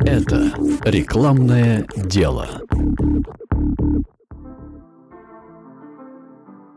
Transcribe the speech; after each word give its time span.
Это 0.00 0.52
рекламное 0.84 1.86
дело. 1.96 2.62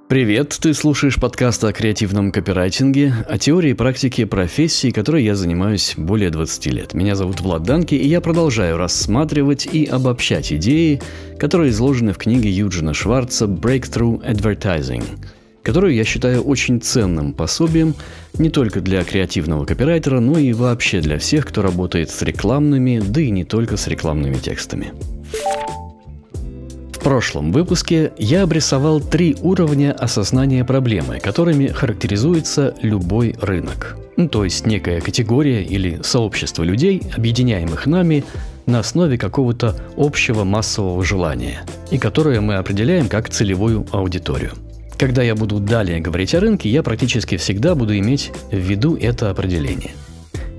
Привет, 0.08 0.58
ты 0.62 0.74
слушаешь 0.74 1.20
подкаст 1.20 1.64
о 1.64 1.74
креативном 1.74 2.32
копирайтинге, 2.32 3.14
о 3.28 3.38
теории 3.38 3.72
и 3.72 3.74
практике 3.74 4.26
профессии, 4.26 4.92
которой 4.92 5.24
я 5.24 5.36
занимаюсь 5.36 5.96
более 5.98 6.30
20 6.30 6.66
лет. 6.68 6.94
Меня 6.94 7.16
зовут 7.16 7.42
Влад 7.42 7.64
Данки, 7.64 7.96
и 7.96 8.08
я 8.08 8.22
продолжаю 8.22 8.78
рассматривать 8.78 9.66
и 9.66 9.86
обобщать 9.86 10.54
идеи, 10.54 11.02
которые 11.40 11.72
изложены 11.72 12.14
в 12.14 12.18
книге 12.18 12.50
Юджина 12.50 12.94
Шварца 12.94 13.46
«Breakthrough 13.46 14.24
Advertising», 14.24 15.04
которую 15.68 15.94
я 15.94 16.06
считаю 16.06 16.44
очень 16.44 16.80
ценным 16.80 17.34
пособием 17.34 17.94
не 18.38 18.50
только 18.50 18.80
для 18.80 19.04
креативного 19.04 19.66
копирайтера, 19.66 20.22
но 20.22 20.40
и 20.40 20.54
вообще 20.54 21.02
для 21.02 21.20
всех, 21.20 21.46
кто 21.46 21.62
работает 21.62 22.10
с 22.10 22.22
рекламными, 22.22 23.04
да 23.06 23.20
и 23.20 23.30
не 23.32 23.44
только 23.44 23.76
с 23.76 23.86
рекламными 23.90 24.36
текстами. 24.36 24.94
В 26.94 27.00
прошлом 27.00 27.52
выпуске 27.52 28.14
я 28.18 28.44
обрисовал 28.44 29.02
три 29.02 29.36
уровня 29.42 29.92
осознания 29.92 30.64
проблемы, 30.64 31.20
которыми 31.20 31.68
характеризуется 31.68 32.74
любой 32.82 33.36
рынок. 33.42 33.98
Ну, 34.16 34.30
то 34.30 34.46
есть 34.46 34.66
некая 34.66 35.02
категория 35.02 35.64
или 35.64 36.00
сообщество 36.02 36.64
людей, 36.64 37.02
объединяемых 37.14 37.88
нами 37.88 38.24
на 38.68 38.80
основе 38.80 39.18
какого-то 39.18 39.76
общего 39.98 40.46
массового 40.46 41.04
желания, 41.04 41.66
и 41.92 41.98
которое 41.98 42.40
мы 42.40 42.56
определяем 42.56 43.10
как 43.10 43.30
целевую 43.30 43.86
аудиторию– 43.92 44.54
когда 44.98 45.22
я 45.24 45.36
буду 45.36 45.60
далее 45.60 46.00
говорить 46.00 46.34
о 46.34 46.40
рынке, 46.40 46.70
я 46.70 46.84
практически 46.84 47.38
всегда 47.38 47.76
буду 47.76 47.98
иметь 47.98 48.32
в 48.52 48.58
виду 48.58 48.98
это 48.98 49.30
определение. 49.30 49.92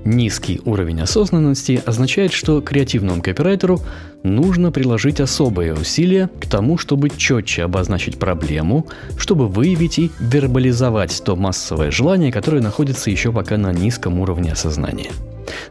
Низкий 0.05 0.61
уровень 0.65 1.01
осознанности 1.01 1.81
означает, 1.85 2.31
что 2.31 2.61
креативному 2.61 3.21
копирайтеру 3.21 3.81
нужно 4.23 4.71
приложить 4.71 5.19
особые 5.19 5.73
усилия 5.73 6.29
к 6.39 6.47
тому, 6.47 6.77
чтобы 6.77 7.09
четче 7.09 7.63
обозначить 7.63 8.17
проблему, 8.17 8.87
чтобы 9.17 9.47
выявить 9.47 9.99
и 9.99 10.11
вербализовать 10.19 11.21
то 11.23 11.35
массовое 11.35 11.91
желание, 11.91 12.31
которое 12.31 12.61
находится 12.61 13.11
еще 13.11 13.31
пока 13.31 13.57
на 13.57 13.71
низком 13.71 14.19
уровне 14.19 14.51
осознания– 14.51 15.11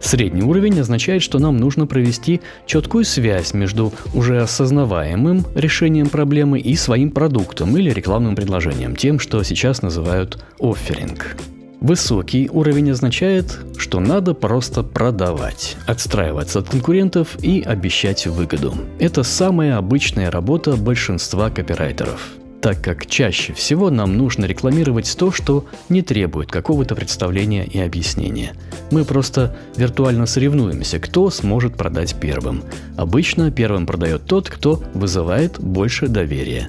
Средний 0.01 0.43
уровень 0.43 0.81
означает, 0.81 1.23
что 1.23 1.39
нам 1.39 1.57
нужно 1.57 1.87
провести 1.87 2.41
четкую 2.67 3.05
связь 3.05 3.55
между 3.55 3.93
уже 4.15 4.41
осознаваемым 4.41 5.45
решением 5.55 6.09
проблемы 6.09 6.61
и 6.61 6.77
своим 6.77 7.11
продуктом 7.11 7.77
или 7.77 7.91
рекламным 7.91 8.37
предложением, 8.37 8.97
тем, 8.97 9.19
что 9.19 9.43
сейчас 9.43 9.83
называют 9.83 10.43
офферинг. 10.61 11.37
Высокий 11.81 12.51
уровень 12.53 12.91
означает, 12.91 13.59
что 13.77 14.01
надо 14.01 14.35
просто 14.35 14.83
продавать, 14.83 15.77
отстраиваться 15.87 16.59
от 16.59 16.69
конкурентов 16.69 17.37
и 17.41 17.63
обещать 17.63 18.27
выгоду. 18.27 18.75
Это 18.99 19.23
самая 19.23 19.77
обычная 19.77 20.31
работа 20.31 20.77
большинства 20.77 21.51
копирайтеров 21.51 22.39
так 22.61 22.83
как 22.83 23.07
чаще 23.07 23.53
всего 23.53 23.91
нам 23.91 24.17
нужно 24.17 24.45
рекламировать 24.45 25.17
то, 25.17 25.31
что 25.31 25.67
не 25.89 26.03
требует 26.03 26.51
какого-то 26.51 26.95
представления 26.95 27.65
и 27.65 27.79
объяснения. 27.79 28.53
Мы 28.91 29.05
просто 29.05 29.57
виртуально 29.77 30.27
соревнуемся, 30.27 30.99
кто 30.99 31.31
сможет 31.31 31.77
продать 31.77 32.17
первым. 32.21 32.65
Обычно 32.97 33.51
первым 33.51 33.87
продает 33.87 34.25
тот, 34.25 34.49
кто 34.49 34.83
вызывает 34.95 35.61
больше 35.61 36.09
доверия. 36.09 36.69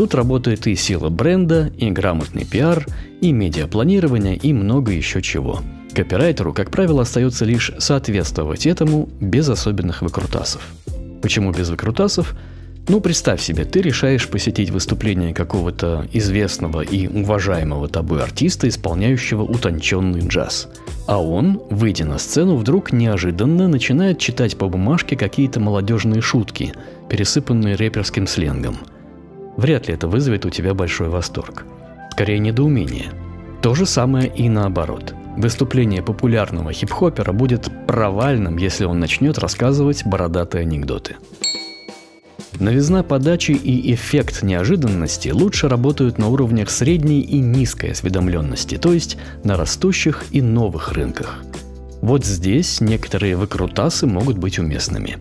Тут 0.00 0.14
работает 0.14 0.66
и 0.66 0.76
сила 0.76 1.10
бренда, 1.10 1.70
и 1.76 1.90
грамотный 1.90 2.46
пиар, 2.46 2.86
и 3.20 3.32
медиапланирование, 3.32 4.34
и 4.34 4.54
много 4.54 4.92
еще 4.92 5.20
чего. 5.20 5.60
Копирайтеру, 5.92 6.54
как 6.54 6.70
правило, 6.70 7.02
остается 7.02 7.44
лишь 7.44 7.70
соответствовать 7.76 8.66
этому 8.66 9.10
без 9.20 9.50
особенных 9.50 10.00
выкрутасов. 10.00 10.66
Почему 11.20 11.52
без 11.52 11.68
выкрутасов? 11.68 12.34
Ну, 12.88 13.02
представь 13.02 13.42
себе, 13.42 13.66
ты 13.66 13.82
решаешь 13.82 14.26
посетить 14.26 14.70
выступление 14.70 15.34
какого-то 15.34 16.08
известного 16.14 16.80
и 16.80 17.06
уважаемого 17.06 17.86
тобой 17.86 18.22
артиста, 18.22 18.70
исполняющего 18.70 19.42
утонченный 19.42 20.26
джаз. 20.26 20.70
А 21.08 21.20
он, 21.22 21.60
выйдя 21.68 22.06
на 22.06 22.16
сцену, 22.16 22.56
вдруг 22.56 22.94
неожиданно 22.94 23.68
начинает 23.68 24.18
читать 24.18 24.56
по 24.56 24.66
бумажке 24.66 25.14
какие-то 25.14 25.60
молодежные 25.60 26.22
шутки, 26.22 26.72
пересыпанные 27.10 27.74
рэперским 27.74 28.26
сленгом. 28.26 28.78
Вряд 29.60 29.88
ли 29.88 29.94
это 29.94 30.08
вызовет 30.08 30.46
у 30.46 30.50
тебя 30.50 30.72
большой 30.72 31.10
восторг. 31.10 31.66
Скорее, 32.12 32.38
недоумение. 32.38 33.12
То 33.60 33.74
же 33.74 33.84
самое 33.84 34.26
и 34.26 34.48
наоборот. 34.48 35.14
Выступление 35.36 36.02
популярного 36.02 36.72
хип-хопера 36.72 37.32
будет 37.32 37.68
провальным, 37.86 38.56
если 38.56 38.86
он 38.86 39.00
начнет 39.00 39.36
рассказывать 39.36 40.06
бородатые 40.06 40.62
анекдоты. 40.62 41.16
Новизна 42.58 43.02
подачи 43.02 43.50
и 43.52 43.92
эффект 43.92 44.42
неожиданности 44.42 45.28
лучше 45.28 45.68
работают 45.68 46.16
на 46.16 46.28
уровнях 46.28 46.70
средней 46.70 47.20
и 47.20 47.38
низкой 47.38 47.90
осведомленности, 47.90 48.78
то 48.78 48.94
есть 48.94 49.18
на 49.44 49.58
растущих 49.58 50.24
и 50.30 50.40
новых 50.40 50.92
рынках. 50.92 51.44
Вот 52.00 52.24
здесь 52.24 52.80
некоторые 52.80 53.36
выкрутасы 53.36 54.06
могут 54.06 54.38
быть 54.38 54.58
уместными. 54.58 55.18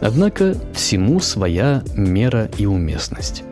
Однако 0.00 0.56
всему 0.72 1.20
своя 1.20 1.82
мера 1.94 2.48
и 2.56 2.64
уместность. 2.64 3.44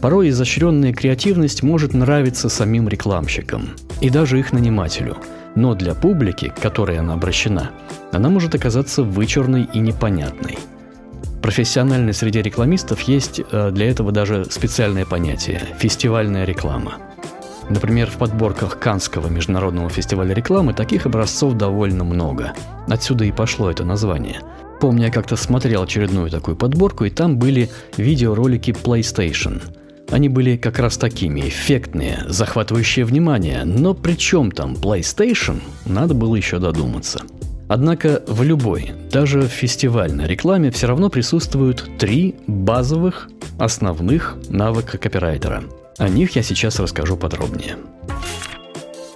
Порой 0.00 0.28
изощренная 0.28 0.92
креативность 0.92 1.62
может 1.62 1.94
нравиться 1.94 2.48
самим 2.48 2.88
рекламщикам 2.88 3.70
и 4.00 4.10
даже 4.10 4.38
их 4.38 4.52
нанимателю, 4.52 5.16
но 5.54 5.74
для 5.74 5.94
публики, 5.94 6.52
к 6.54 6.60
которой 6.60 6.98
она 6.98 7.14
обращена, 7.14 7.70
она 8.12 8.28
может 8.28 8.54
оказаться 8.54 9.02
вычурной 9.02 9.68
и 9.72 9.78
непонятной– 9.78 10.58
профессиональной 11.46 12.12
среде 12.12 12.42
рекламистов 12.42 13.02
есть 13.02 13.40
э, 13.52 13.70
для 13.70 13.88
этого 13.88 14.10
даже 14.10 14.46
специальное 14.46 15.06
понятие– 15.06 15.62
фестивальная 15.78 16.44
реклама. 16.44 16.94
Например, 17.70 18.10
в 18.10 18.16
подборках 18.16 18.80
Канского 18.80 19.28
международного 19.28 19.88
фестиваля 19.88 20.34
рекламы 20.34 20.74
таких 20.74 21.06
образцов 21.06 21.54
довольно 21.54 22.02
много. 22.02 22.52
Отсюда 22.88 23.26
и 23.26 23.30
пошло 23.30 23.70
это 23.70 23.84
название. 23.84 24.40
Помню, 24.80 25.04
я 25.04 25.12
как-то 25.12 25.36
смотрел 25.36 25.84
очередную 25.84 26.30
такую 26.30 26.56
подборку, 26.56 27.04
и 27.04 27.10
там 27.10 27.38
были 27.38 27.70
видеоролики 27.96 28.72
PlayStation. 28.72 29.62
Они 30.10 30.28
были 30.28 30.56
как 30.56 30.78
раз 30.78 30.96
такими, 30.96 31.40
эффектные, 31.40 32.24
захватывающие 32.28 33.04
внимание, 33.04 33.64
но 33.64 33.94
при 33.94 34.14
чем 34.14 34.52
там 34.52 34.74
PlayStation, 34.74 35.60
надо 35.84 36.14
было 36.14 36.36
еще 36.36 36.58
додуматься– 36.58 37.22
Однако 37.68 38.22
в 38.28 38.42
любой, 38.42 38.92
даже 39.10 39.42
в 39.42 39.48
фестивальной 39.48 40.26
рекламе 40.26 40.70
все 40.70 40.86
равно 40.86 41.08
присутствуют 41.08 41.88
три 41.98 42.36
базовых, 42.46 43.28
основных 43.58 44.36
навыка 44.48 44.98
копирайтера. 44.98 45.64
О 45.98 46.08
них 46.08 46.36
я 46.36 46.42
сейчас 46.42 46.78
расскажу 46.78 47.16
подробнее. 47.16 47.76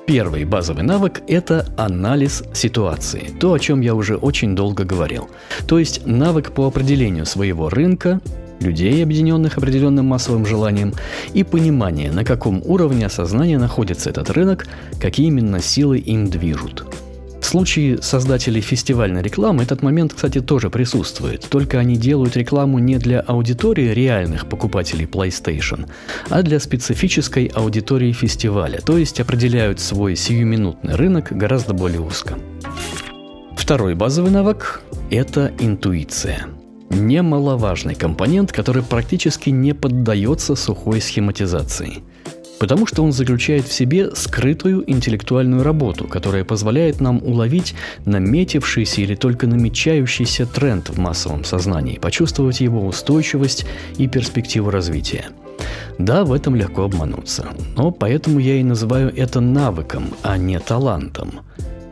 Первый 0.07 0.45
базовый 0.45 0.83
навык– 0.83 1.23
это 1.29 1.67
анализ 1.77 2.43
ситуации, 2.53 3.31
то, 3.39 3.53
о 3.53 3.61
чем 3.61 3.81
я 3.81 3.95
уже 3.95 4.17
очень 4.17 4.57
долго 4.57 4.83
говорил. 4.83 5.31
То 5.69 5.79
есть 5.79 6.05
навык 6.05 6.51
по 6.51 6.67
определению 6.67 7.27
своего 7.27 7.69
рынка, 7.69 8.21
людей, 8.61 9.03
объединенных 9.03 9.59
определенным 9.59 10.07
массовым 10.07 10.47
желанием, 10.47 10.95
и 11.35 11.43
понимание, 11.43 12.13
на 12.13 12.25
каком 12.25 12.63
уровне 12.65 13.07
осознания 13.07 13.59
находится 13.59 14.11
этот 14.11 14.31
рынок, 14.31 14.67
какие 15.01 15.27
именно 15.27 15.61
силы 15.61 15.99
им 15.99 16.29
движут– 16.29 16.85
случае 17.51 18.01
создателей 18.01 18.61
фестивальной 18.61 19.23
рекламы 19.23 19.65
этот 19.65 19.83
момент, 19.83 20.15
кстати, 20.15 20.41
тоже 20.41 20.71
присутствует. 20.71 21.47
Только 21.51 21.81
они 21.81 21.97
делают 21.97 22.37
рекламу 22.37 22.79
не 22.79 22.97
для 22.99 23.21
аудитории 23.21 23.93
реальных 23.93 24.49
покупателей 24.49 25.07
PlayStation, 25.07 25.89
а 26.29 26.43
для 26.43 26.61
специфической 26.61 27.47
аудитории 27.47 28.13
фестиваля, 28.13 28.81
то 28.81 28.97
есть 28.97 29.19
определяют 29.21 29.81
свой 29.81 30.15
сиюминутный 30.15 30.95
рынок 30.95 31.33
гораздо 31.33 31.75
более 31.75 32.01
узко. 32.01 32.39
Второй 33.57 33.95
базовый 33.95 34.31
навык– 34.31 34.83
это 35.11 35.51
интуиция. 35.59 36.60
Немаловажный 36.91 37.95
компонент, 37.95 38.53
который 38.53 38.83
практически 38.83 39.51
не 39.51 39.75
поддается 39.75 40.55
сухой 40.55 41.01
схематизации– 41.01 42.03
Потому 42.61 42.87
что 42.87 43.03
он 43.03 43.11
заключает 43.11 43.65
в 43.67 43.73
себе 43.73 44.15
скрытую 44.15 44.85
интеллектуальную 44.89 45.63
работу, 45.63 46.07
которая 46.07 46.45
позволяет 46.45 47.01
нам 47.01 47.23
уловить 47.25 47.75
наметившийся 48.05 49.01
или 49.01 49.15
только 49.15 49.47
намечающийся 49.47 50.45
тренд 50.45 50.91
в 50.91 50.99
массовом 50.99 51.43
сознании, 51.45 51.99
почувствовать 51.99 52.61
его 52.61 52.87
устойчивость 52.87 53.65
и 53.97 54.07
перспективу 54.07 54.69
развития. 54.69 55.25
Да, 55.99 56.25
в 56.25 56.35
этом 56.35 56.55
легко 56.55 56.83
обмануться, 56.83 57.47
но 57.77 57.91
поэтому 57.93 58.39
я 58.39 58.57
и 58.57 58.63
называю 58.63 59.11
это 59.17 59.41
навыком, 59.41 60.13
а 60.23 60.37
не 60.37 60.61
талантом. 60.61 61.41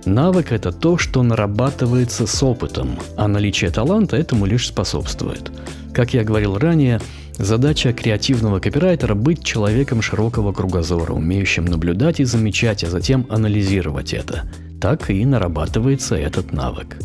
Навык– 0.05 0.47
это 0.53 0.73
то, 0.73 0.99
что 0.99 1.23
нарабатывается 1.23 2.27
с 2.27 2.43
опытом, 2.43 2.99
а 3.17 3.29
наличие 3.29 3.71
таланта 3.71 4.17
этому 4.17 4.47
лишь 4.47 4.69
способствует. 4.69 5.51
Как 5.93 6.15
я 6.15 6.25
говорил 6.25 6.57
ранее, 6.59 7.01
Задача 7.39 7.93
креативного 7.93 8.59
копирайтера– 8.59 9.15
быть 9.15 9.45
человеком 9.45 10.03
широкого 10.03 10.53
кругозора, 10.53 11.13
умеющим 11.13 11.65
наблюдать 11.65 12.19
и 12.19 12.25
замечать, 12.25 12.83
а 12.83 12.91
затем 12.91 13.27
анализировать 13.29 14.13
это. 14.13 14.51
Так 14.81 15.09
и 15.09 15.25
нарабатывается 15.25 16.17
этот 16.17 16.53
навык. 16.53 16.97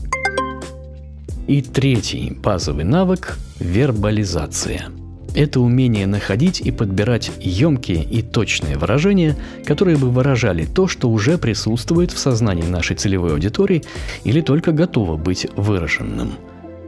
И 1.45 1.61
третий 1.61 2.35
базовый 2.41 2.83
навык– 2.83 3.37
вербализация. 3.59 4.87
Это 5.35 5.59
умение 5.59 6.05
находить 6.05 6.61
и 6.61 6.71
подбирать 6.71 7.31
емкие 7.39 8.03
и 8.03 8.21
точные 8.21 8.77
выражения, 8.77 9.35
которые 9.65 9.97
бы 9.97 10.09
выражали 10.09 10.65
то, 10.65 10.87
что 10.87 11.09
уже 11.09 11.37
присутствует 11.37 12.11
в 12.11 12.19
сознании 12.19 12.67
нашей 12.67 12.95
целевой 12.95 13.33
аудитории 13.33 13.83
или 14.23 14.41
только 14.41 14.71
готово 14.71 15.17
быть 15.17 15.47
выраженным. 15.55 16.33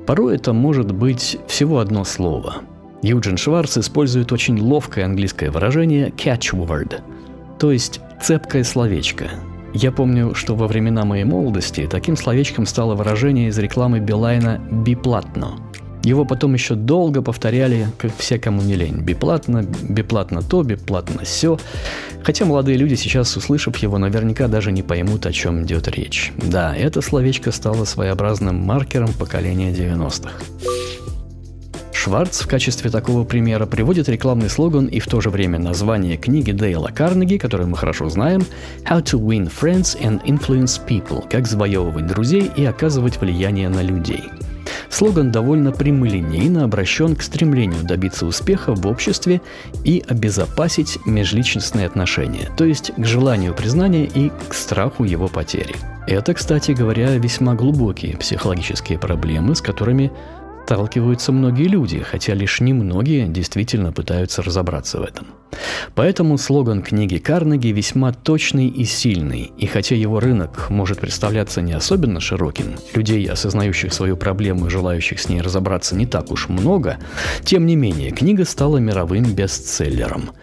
Порой 0.05 0.35
это 0.35 0.53
может 0.53 0.91
быть 0.91 1.37
всего 1.47 1.79
одно 1.79 2.03
слово. 2.03 2.57
Юджин 3.01 3.37
Шварц 3.37 3.77
использует 3.77 4.31
очень 4.31 4.59
ловкое 4.59 5.05
английское 5.05 5.49
выражение 5.49 6.09
catchword, 6.09 7.01
то 7.59 7.71
есть 7.71 7.99
цепкое 8.21 8.63
словечко, 8.63 9.29
я 9.77 9.91
помню, 9.91 10.33
что 10.35 10.55
во 10.55 10.67
времена 10.67 11.03
моей 11.03 11.25
молодости 11.25 11.85
таким 11.91 12.15
словечком 12.15 12.65
стало 12.65 12.95
выражение 12.95 13.49
из 13.49 13.57
рекламы 13.57 13.99
Билайна 13.99 14.61
«биплатно». 14.71 15.57
Его 16.05 16.23
потом 16.23 16.53
еще 16.53 16.75
долго 16.75 17.23
повторяли, 17.23 17.87
как 17.97 18.11
все, 18.15 18.37
кому 18.37 18.61
не 18.61 18.75
лень. 18.75 19.01
Биплатно, 19.01 19.65
биплатно 19.89 20.43
то, 20.43 20.61
биплатно 20.61 21.23
все. 21.23 21.57
Хотя 22.23 22.45
молодые 22.45 22.77
люди 22.77 22.93
сейчас, 22.93 23.35
услышав 23.35 23.75
его, 23.77 23.97
наверняка 23.97 24.47
даже 24.47 24.71
не 24.71 24.83
поймут, 24.83 25.25
о 25.25 25.33
чем 25.33 25.63
идет 25.63 25.87
речь. 25.87 26.31
Да, 26.37 26.75
это 26.75 27.01
словечко 27.01 27.51
стало 27.51 27.85
своеобразным 27.85 28.55
маркером 28.55 29.13
поколения 29.13 29.71
90-х. 29.71 30.31
Шварц 31.91 32.41
в 32.41 32.47
качестве 32.47 32.91
такого 32.91 33.23
примера 33.23 33.65
приводит 33.65 34.07
рекламный 34.07 34.47
слоган 34.47 34.85
и 34.85 34.99
в 34.99 35.07
то 35.07 35.21
же 35.21 35.31
время 35.31 35.57
название 35.57 36.17
книги 36.17 36.51
Дейла 36.51 36.91
Карнеги, 36.93 37.37
которую 37.37 37.69
мы 37.69 37.77
хорошо 37.77 38.09
знаем, 38.09 38.45
«How 38.87 39.01
to 39.01 39.19
win 39.19 39.51
friends 39.51 39.99
and 39.99 40.23
influence 40.23 40.79
people»– 40.87 41.27
«Как 41.31 41.47
завоевывать 41.47 42.05
друзей 42.05 42.51
и 42.55 42.63
оказывать 42.63 43.19
влияние 43.19 43.69
на 43.69 43.81
людей». 43.81 44.25
Слоган 44.95 45.29
довольно 45.29 45.73
прямолинейно 45.73 46.63
обращен 46.63 47.17
к 47.17 47.21
стремлению 47.21 47.83
добиться 47.83 48.25
успеха 48.25 48.73
в 48.73 48.87
обществе 48.87 49.41
и 49.83 50.01
обезопасить 50.07 50.97
межличностные 51.05 51.85
отношения, 51.85 52.49
то 52.55 52.63
есть 52.63 52.93
к 52.95 53.05
желанию 53.05 53.53
признания 53.53 54.05
и 54.05 54.31
к 54.47 54.53
страху 54.53 55.03
его 55.03 55.27
потери. 55.27 55.75
Это, 56.07 56.33
кстати 56.33 56.71
говоря, 56.71 57.13
весьма 57.17 57.55
глубокие 57.55 58.15
психологические 58.15 58.97
проблемы, 58.97 59.55
с 59.55 59.61
которыми 59.61 60.13
сталкиваются 60.65 61.31
многие 61.31 61.67
люди, 61.67 61.99
хотя 61.99 62.33
лишь 62.33 62.59
немногие 62.59 63.27
действительно 63.27 63.91
пытаются 63.91 64.41
разобраться 64.41 64.97
в 64.97 65.03
этом. 65.03 65.27
Поэтому 65.93 66.39
слоган 66.39 66.81
книги 66.81 67.17
Карнеги 67.17 67.67
весьма 67.67 68.11
точный 68.13 68.67
и 68.67 68.83
сильный, 68.83 69.51
и 69.59 69.67
хотя 69.67 69.95
его 69.95 70.19
рынок 70.19 70.71
может 70.71 70.99
представляться 70.99 71.61
не 71.61 71.73
особенно 71.73 72.19
широким, 72.19 72.77
людей, 72.95 73.25
осознающих 73.27 73.93
свою 73.93 74.17
проблему 74.17 74.65
и 74.65 74.71
желающих 74.71 75.19
с 75.19 75.29
ней 75.29 75.39
разобраться 75.39 75.95
не 75.95 76.07
так 76.07 76.31
уж 76.31 76.49
много, 76.49 76.97
тем 77.43 77.67
не 77.67 77.75
менее 77.75 78.09
книга 78.09 78.43
стала 78.43 78.77
мировым 78.77 79.23
бестселлером– 79.23 80.31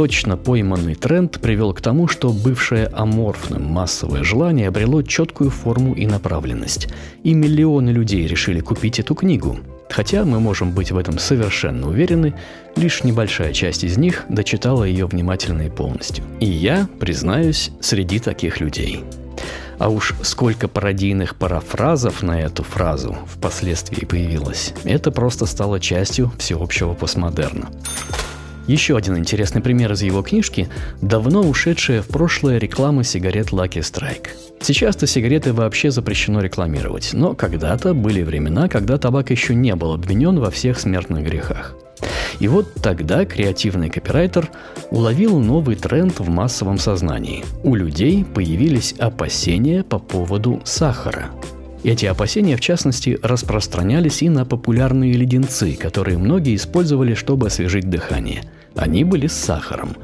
Точно 0.00 0.38
пойманный 0.38 0.94
тренд 0.94 1.38
привел 1.42 1.74
к 1.74 1.82
тому, 1.82 2.08
что 2.08 2.32
бывшее 2.32 2.86
аморфным 2.86 3.64
массовое 3.64 4.24
желание 4.24 4.68
обрело 4.68 5.02
четкую 5.02 5.50
форму 5.50 5.92
и 5.92 6.06
направленность. 6.06 6.88
И 7.22 7.34
миллионы 7.34 7.90
людей 7.90 8.26
решили 8.26 8.60
купить 8.60 8.98
эту 8.98 9.14
книгу. 9.14 9.58
Хотя 9.90 10.24
мы 10.24 10.40
можем 10.40 10.72
быть 10.72 10.90
в 10.90 10.96
этом 10.96 11.18
совершенно 11.18 11.86
уверены, 11.86 12.32
лишь 12.76 13.04
небольшая 13.04 13.52
часть 13.52 13.84
из 13.84 13.98
них 13.98 14.24
дочитала 14.30 14.84
ее 14.84 15.04
внимательно 15.04 15.66
и 15.66 15.68
полностью. 15.68 16.24
И 16.40 16.46
я, 16.46 16.88
признаюсь, 16.98 17.70
среди 17.82 18.20
таких 18.20 18.58
людей. 18.58 19.04
А 19.78 19.90
уж 19.90 20.14
сколько 20.22 20.66
пародийных 20.66 21.36
парафразов 21.36 22.22
на 22.22 22.40
эту 22.40 22.62
фразу 22.62 23.18
впоследствии 23.26 24.06
появилось, 24.06 24.72
это 24.84 25.10
просто 25.10 25.44
стало 25.44 25.78
частью 25.78 26.32
всеобщего 26.38 26.94
постмодерна. 26.94 27.68
Еще 28.70 28.96
один 28.96 29.18
интересный 29.18 29.60
пример 29.60 29.90
из 29.90 30.02
его 30.02 30.22
книжки– 30.22 30.68
давно 31.02 31.40
ушедшая 31.40 32.02
в 32.02 32.06
прошлое 32.06 32.58
реклама 32.58 33.02
сигарет 33.02 33.48
Lucky 33.48 33.80
Strike. 33.80 34.28
Сейчас-то 34.60 35.08
сигареты 35.08 35.52
вообще 35.52 35.90
запрещено 35.90 36.40
рекламировать, 36.40 37.10
но 37.12 37.34
когда-то 37.34 37.94
были 37.94 38.22
времена, 38.22 38.68
когда 38.68 38.96
табак 38.96 39.32
еще 39.32 39.56
не 39.56 39.74
был 39.74 39.92
обвинен 39.92 40.38
во 40.38 40.52
всех 40.52 40.78
смертных 40.78 41.24
грехах. 41.24 41.74
И 42.38 42.46
вот 42.46 42.72
тогда 42.74 43.24
креативный 43.24 43.90
копирайтер 43.90 44.48
уловил 44.92 45.40
новый 45.40 45.74
тренд 45.74 46.20
в 46.20 46.28
массовом 46.28 46.78
сознании. 46.78 47.44
У 47.64 47.74
людей 47.74 48.24
появились 48.24 48.94
опасения 49.00 49.82
по 49.82 49.98
поводу 49.98 50.62
сахара– 50.64 51.30
эти 51.82 52.04
опасения, 52.04 52.56
в 52.56 52.60
частности, 52.60 53.18
распространялись 53.22 54.22
и 54.22 54.28
на 54.28 54.44
популярные 54.44 55.14
леденцы, 55.14 55.72
которые 55.74 56.18
многие 56.18 56.54
использовали, 56.56 57.14
чтобы 57.14 57.46
освежить 57.46 57.88
дыхание. 57.88 58.42
Они 58.80 59.04
были 59.04 59.26
с 59.26 59.34
сахаром. 59.34 59.94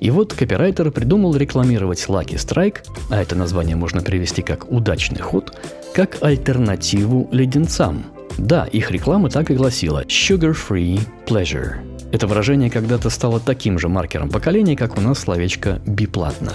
И 0.00 0.10
вот 0.10 0.34
копирайтер 0.34 0.90
придумал 0.90 1.36
рекламировать 1.36 2.04
Lucky 2.08 2.34
Strike, 2.34 2.78
а 3.08 3.22
это 3.22 3.36
название 3.36 3.76
можно 3.76 4.02
привести 4.02 4.42
как 4.42 4.70
«удачный 4.70 5.20
ход», 5.20 5.56
как 5.94 6.18
альтернативу 6.20 7.28
леденцам. 7.30 8.04
Да, 8.36 8.64
их 8.64 8.90
реклама 8.90 9.30
так 9.30 9.50
и 9.50 9.54
гласила 9.54 10.04
«sugar-free 10.04 11.00
pleasure». 11.26 11.76
Это 12.10 12.26
выражение 12.26 12.70
когда-то 12.70 13.08
стало 13.08 13.38
таким 13.38 13.78
же 13.78 13.88
маркером 13.88 14.28
поколения, 14.28 14.76
как 14.76 14.98
у 14.98 15.00
нас 15.00 15.20
словечко 15.20 15.80
«биплатно». 15.86 16.52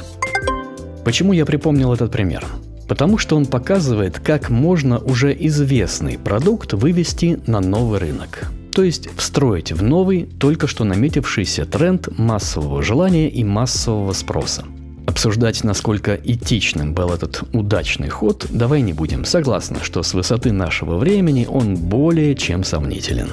Почему 1.05 1.31
я 1.31 1.45
припомнил 1.45 1.93
этот 1.93 2.11
пример? 2.11 2.45
Потому 2.89 3.17
что 3.17 3.37
он 3.37 3.45
показывает, 3.45 4.19
как 4.19 4.49
можно 4.49 4.99
уже 4.99 5.35
известный 5.47 6.19
продукт 6.19 6.73
вывести 6.73 7.39
на 7.47 7.61
новый 7.61 7.99
рынок. 7.99 8.51
То 8.74 8.83
есть 8.83 9.10
встроить 9.18 9.71
в 9.71 9.83
новый, 9.83 10.25
только 10.39 10.68
что 10.68 10.83
наметившийся 10.83 11.66
тренд 11.66 12.07
массового 12.18 12.81
желания 12.81 13.30
и 13.30 13.44
массового 13.44 14.13
спроса. 14.13 14.66
Обсуждать, 15.10 15.63
насколько 15.63 16.13
этичным 16.16 16.94
был 16.94 17.10
этот 17.10 17.42
удачный 17.51 18.10
ход, 18.10 18.45
давай 18.51 18.81
не 18.81 18.94
будем. 18.94 19.25
Согласна, 19.25 19.80
что 19.81 20.04
с 20.04 20.13
высоты 20.13 20.51
нашего 20.51 20.98
времени 20.98 21.48
он 21.50 21.75
более 21.75 22.36
чем 22.36 22.63
сомнителен. 22.63 23.31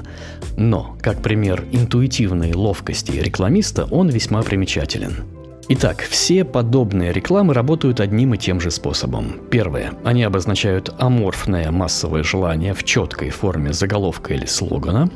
Но, 0.56 0.96
как 1.02 1.20
пример 1.20 1.64
интуитивной 1.72 2.54
ловкости 2.54 3.12
рекламиста, 3.12 3.84
он 3.90 4.08
весьма 4.08 4.42
примечателен. 4.42 5.24
Итак, 5.68 6.00
все 6.08 6.44
подобные 6.44 7.12
рекламы 7.12 7.52
работают 7.52 8.00
одним 8.00 8.32
и 8.32 8.38
тем 8.38 8.58
же 8.58 8.70
способом. 8.70 9.40
Первое. 9.50 9.92
Они 10.02 10.22
обозначают 10.22 10.94
аморфное 10.98 11.70
массовое 11.72 12.22
желание 12.22 12.72
в 12.72 12.84
четкой 12.84 13.28
форме 13.28 13.74
заголовка 13.74 14.32
или 14.32 14.46
слогана. 14.46 15.10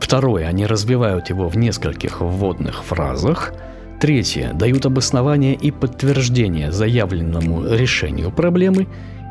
Второе. 0.00 0.46
Они 0.46 0.66
развивают 0.66 1.28
его 1.28 1.48
в 1.48 1.56
нескольких 1.56 2.20
вводных 2.20 2.84
фразах. 2.84 3.52
Третье. 4.00 4.52
Дают 4.52 4.86
обоснование 4.86 5.54
и 5.54 5.70
подтверждение 5.70 6.72
заявленному 6.72 7.66
решению 7.66 8.30
проблемы. 8.30 8.86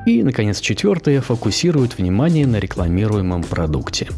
И, 0.06 0.24
наконец, 0.24 0.60
четвертое. 0.60 1.22
Фокусируют 1.22 1.98
внимание 1.98 2.46
на 2.46 2.58
рекламируемом 2.58 3.44
продукте– 3.44 4.08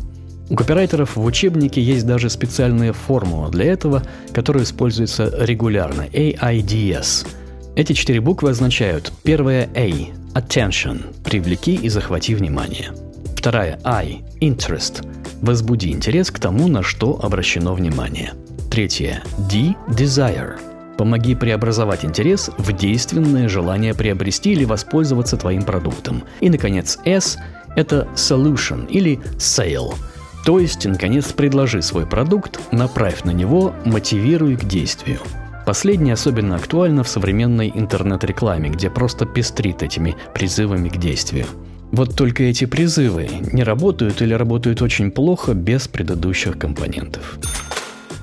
у 0.50 0.56
копирайтеров 0.56 1.15
в 1.15 1.24
учебнике 1.24 1.79
есть 1.79 2.08
даже 2.08 2.29
специальная 2.29 2.91
формула 2.91 3.50
для 3.51 3.65
этого, 3.65 4.01
которая 4.34 4.63
используется 4.63 5.32
регулярно– 5.46 6.08
AIDS. 6.12 7.27
Эти 7.75 7.94
четыре 7.94 8.20
буквы 8.20 8.50
означают 8.50 9.13
первая 9.24 9.70
A– 9.75 9.89
attention– 10.34 11.13
привлеки 11.24 11.75
и 11.75 11.88
захвати 11.89 12.34
внимание. 12.34 12.91
Вторая 13.36 13.79
I– 13.84 14.24
interest– 14.41 15.08
возбуди 15.41 15.91
интерес 15.91 16.31
к 16.31 16.39
тому, 16.39 16.67
на 16.67 16.84
что 16.84 17.19
обращено 17.22 17.74
внимание. 17.74 18.34
Третья 18.69 19.24
D– 19.50 19.75
desire– 19.88 20.60
помоги 20.98 21.36
преобразовать 21.36 22.03
интерес 22.05 22.50
в 22.58 22.74
действенное 22.74 23.48
желание 23.48 23.93
приобрести 23.93 24.51
или 24.51 24.65
воспользоваться 24.65 25.38
твоим 25.38 25.63
продуктом. 25.63 26.24
И, 26.39 26.50
наконец, 26.50 27.00
S– 27.05 27.38
это 27.75 28.08
solution 28.15 28.88
или 28.88 29.19
sale– 29.38 29.93
то 30.46 30.60
есть, 30.60 30.86
наконец, 30.86 31.31
предложи 31.34 31.81
свой 31.81 32.05
продукт, 32.05 32.60
направь 32.72 33.24
на 33.24 33.31
него, 33.31 33.74
мотивируй 33.86 34.55
к 34.55 34.63
действию. 34.63 35.19
Последнее 35.65 36.13
особенно 36.13 36.55
актуально 36.55 37.03
в 37.03 37.10
современной 37.10 37.72
интернет-рекламе, 37.74 38.69
где 38.69 38.89
просто 38.89 39.25
пестрит 39.25 39.84
этими 39.84 40.15
призывами 40.34 40.89
к 40.89 40.98
действию. 40.98 41.46
Вот 41.91 42.15
только 42.15 42.43
эти 42.43 42.65
призывы 42.65 43.27
не 43.51 43.63
работают 43.63 44.22
или 44.22 44.34
работают 44.34 44.81
очень 44.81 45.12
плохо 45.12 45.53
без 45.53 45.88
предыдущих 45.88 46.58
компонентов. 46.58 47.39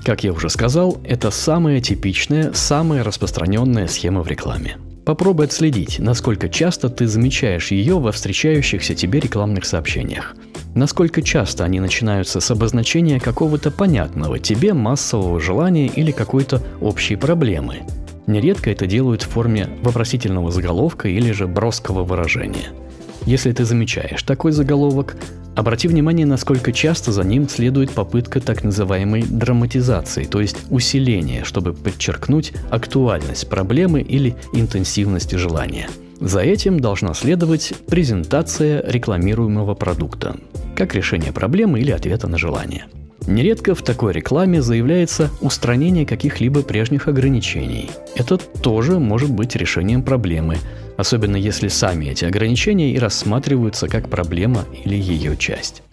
Как 0.05 0.23
я 0.23 0.31
уже 0.31 0.49
сказал, 0.49 1.01
это 1.03 1.31
самая 1.31 1.81
типичная, 1.81 2.53
самая 2.53 3.03
распространенная 3.03 3.87
схема 3.87 4.21
в 4.23 4.27
рекламе. 4.27 4.77
Попробуй 5.05 5.45
отследить, 5.45 5.99
насколько 5.99 6.49
часто 6.49 6.89
ты 6.89 7.07
замечаешь 7.07 7.71
ее 7.71 7.99
во 7.99 8.11
встречающихся 8.11 8.95
тебе 8.95 9.19
рекламных 9.19 9.65
сообщениях. 9.65 10.35
Насколько 10.75 11.21
часто 11.21 11.65
они 11.65 11.79
начинаются 11.79 12.39
с 12.39 12.51
обозначения 12.51 13.19
какого-то 13.19 13.71
понятного 13.71 14.39
тебе 14.39 14.73
массового 14.73 15.39
желания 15.39 15.87
или 15.87 16.11
какой-то 16.11 16.61
общей 16.81 17.15
проблемы. 17.15 17.79
Нередко 18.27 18.69
это 18.69 18.85
делают 18.85 19.23
в 19.23 19.29
форме 19.29 19.69
вопросительного 19.81 20.51
заголовка 20.51 21.07
или 21.07 21.31
же 21.31 21.47
броского 21.47 22.03
выражения. 22.03 22.67
Если 23.27 23.51
ты 23.51 23.65
замечаешь 23.65 24.23
такой 24.23 24.53
заголовок, 24.53 25.15
Обрати 25.57 25.87
внимание, 25.87 26.27
насколько 26.27 26.71
часто 26.71 27.11
за 27.11 27.23
ним 27.23 27.49
следует 27.49 27.89
попытка 27.89 28.39
так 28.39 28.63
называемой 28.63 29.23
драматизации, 29.23 30.25
то 30.25 30.39
есть 30.39 30.57
усиления, 30.69 31.43
чтобы 31.43 31.73
подчеркнуть 31.73 32.53
актуальность 32.69 33.49
проблемы 33.49 34.01
или 34.01 34.35
интенсивность 34.53 35.31
желания. 35.31 35.89
За 36.19 36.41
этим 36.41 36.79
должна 36.79 37.15
следовать 37.15 37.73
презентация 37.87 38.87
рекламируемого 38.87 39.73
продукта, 39.73 40.35
как 40.75 40.93
решение 40.93 41.31
проблемы 41.31 41.79
или 41.79 41.89
ответа 41.89 42.27
на 42.27 42.37
желание. 42.37 42.85
Нередко 43.27 43.75
в 43.75 43.81
такой 43.81 44.13
рекламе 44.13 44.61
заявляется 44.61 45.29
устранение 45.41 46.05
каких-либо 46.05 46.61
прежних 46.63 47.09
ограничений. 47.09 47.91
Это 48.15 48.37
тоже 48.37 48.99
может 48.99 49.29
быть 49.29 49.57
решением 49.57 50.01
проблемы, 50.01 50.57
особенно 50.95 51.35
если 51.35 51.67
сами 51.67 52.05
эти 52.05 52.23
ограничения 52.23 52.93
и 52.93 52.97
рассматриваются 52.97 53.89
как 53.89 54.09
проблема 54.09 54.63
или 54.85 54.95
ее 54.95 55.35
часть. 55.35 55.83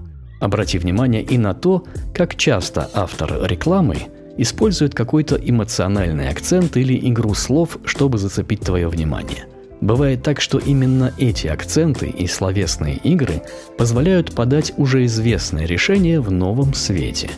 Обрати 0.40 0.78
внимание 0.78 1.22
и 1.22 1.36
на 1.36 1.54
то, 1.54 1.82
как 2.14 2.36
часто 2.36 2.88
автор 2.94 3.44
рекламы 3.48 3.96
использует 4.36 4.94
какой-то 4.94 5.34
эмоциональный 5.34 6.28
акцент 6.28 6.76
или 6.76 6.96
игру 7.08 7.34
слов, 7.34 7.78
чтобы 7.84 8.18
зацепить 8.18 8.60
твое 8.60 8.88
внимание– 8.88 9.46
Бывает 9.80 10.22
так, 10.22 10.40
что 10.40 10.58
именно 10.58 11.12
эти 11.18 11.46
акценты 11.46 12.06
и 12.06 12.26
словесные 12.26 12.96
игры 12.96 13.42
позволяют 13.76 14.34
подать 14.34 14.72
уже 14.76 15.04
известное 15.04 15.66
решение 15.66 16.20
в 16.20 16.30
новом 16.30 16.74
свете. 16.74 17.30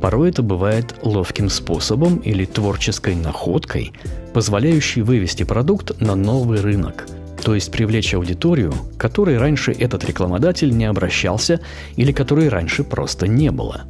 Порой 0.00 0.30
это 0.30 0.42
бывает 0.42 0.96
ловким 1.02 1.48
способом 1.48 2.16
или 2.18 2.44
творческой 2.44 3.14
находкой, 3.14 3.92
позволяющей 4.32 5.02
вывести 5.02 5.44
продукт 5.44 6.00
на 6.00 6.14
новый 6.14 6.60
рынок, 6.60 7.06
то 7.42 7.54
есть 7.54 7.70
привлечь 7.70 8.12
аудиторию, 8.14 8.74
которой 8.98 9.38
раньше 9.38 9.72
этот 9.72 10.04
рекламодатель 10.04 10.76
не 10.76 10.86
обращался 10.86 11.60
или 11.96 12.12
которой 12.12 12.48
раньше 12.48 12.82
просто 12.82 13.28
не 13.28 13.50
было. 13.50 13.82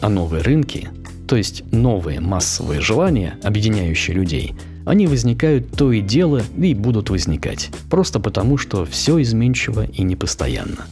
А 0.00 0.08
новые 0.08 0.42
рынки, 0.42 0.88
то 1.28 1.36
есть 1.36 1.62
новые 1.72 2.20
массовые 2.20 2.80
желания, 2.80 3.38
объединяющие 3.42 4.16
людей– 4.16 4.54
они 4.84 5.06
возникают 5.06 5.70
то 5.72 5.92
и 5.92 6.00
дело 6.00 6.42
и 6.56 6.74
будут 6.74 7.10
возникать, 7.10 7.70
просто 7.90 8.20
потому, 8.20 8.58
что 8.58 8.84
все 8.84 9.20
изменчиво 9.20 9.84
и 9.84 10.02
непостоянно. 10.02 10.86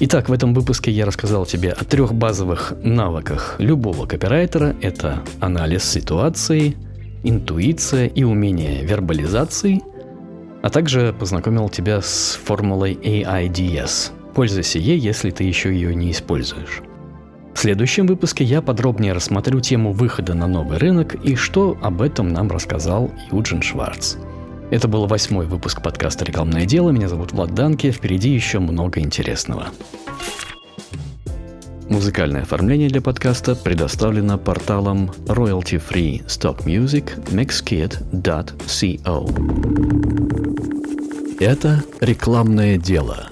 Итак, 0.00 0.28
в 0.28 0.32
этом 0.32 0.52
выпуске 0.52 0.90
я 0.90 1.06
рассказал 1.06 1.46
тебе 1.46 1.70
о 1.70 1.84
трех 1.84 2.12
базовых 2.12 2.72
навыках 2.82 3.56
любого 3.58 4.06
копирайтера. 4.06 4.74
Это 4.80 5.22
анализ 5.38 5.84
ситуации, 5.84 6.76
интуиция 7.22 8.06
и 8.06 8.24
умение 8.24 8.84
вербализации, 8.84 9.80
а 10.62 10.70
также 10.70 11.14
познакомил 11.16 11.68
тебя 11.68 12.00
с 12.00 12.38
формулой 12.42 12.94
AIDS. 12.94 14.10
Пользуйся 14.34 14.78
ей, 14.78 14.98
если 14.98 15.30
ты 15.30 15.44
еще 15.44 15.72
ее 15.72 15.94
не 15.94 16.10
используешь. 16.10 16.82
В 17.54 17.58
следующем 17.58 18.06
выпуске 18.06 18.44
я 18.44 18.60
подробнее 18.60 19.12
рассмотрю 19.12 19.60
тему 19.60 19.92
выхода 19.92 20.34
на 20.34 20.46
новый 20.46 20.78
рынок 20.78 21.14
и 21.14 21.36
что 21.36 21.76
об 21.80 22.02
этом 22.02 22.28
нам 22.28 22.50
рассказал 22.50 23.10
Юджин 23.30 23.62
Шварц. 23.62 24.16
Это 24.70 24.88
был 24.88 25.06
восьмой 25.06 25.46
выпуск 25.46 25.82
подкаста 25.82 26.24
«Рекламное 26.24 26.64
дело». 26.64 26.90
Меня 26.90 27.08
зовут 27.08 27.32
Влад 27.32 27.54
Данки. 27.54 27.90
Впереди 27.90 28.30
еще 28.30 28.58
много 28.58 29.00
интересного. 29.00 29.66
Музыкальное 31.88 32.42
оформление 32.42 32.88
для 32.88 33.02
подкаста 33.02 33.54
предоставлено 33.54 34.38
порталом 34.38 35.10
royalty-free 35.26 36.24
stock 36.26 36.64
music 36.64 37.22
mixkit.co. 37.30 38.08
Это 41.38 41.84
рекламное 42.00 42.78
дело 42.78 43.28